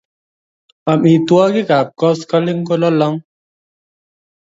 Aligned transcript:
amitwokik 0.91 1.69
ap 1.79 1.87
koskoling 1.99 2.61
ko 2.67 2.73
lolong 2.81 3.17